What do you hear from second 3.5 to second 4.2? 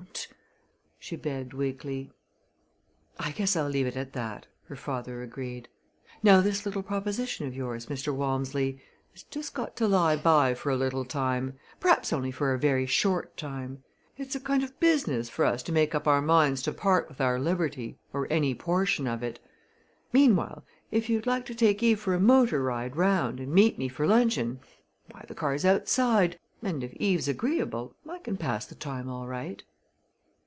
I'll leave it at